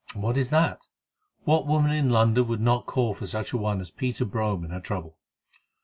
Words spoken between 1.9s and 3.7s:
in London would not call for such a